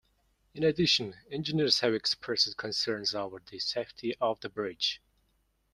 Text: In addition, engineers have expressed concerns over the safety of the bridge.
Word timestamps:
In 0.55 0.63
addition, 0.63 1.15
engineers 1.29 1.81
have 1.81 1.93
expressed 1.93 2.57
concerns 2.57 3.13
over 3.13 3.39
the 3.51 3.59
safety 3.59 4.15
of 4.19 4.39
the 4.39 4.49
bridge. 4.49 4.99